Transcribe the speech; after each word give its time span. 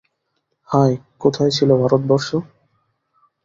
হায়, 0.69 0.95
কোথায় 1.19 1.51
ছিল 1.51 1.69
ভারতবর্ষ! 1.81 2.29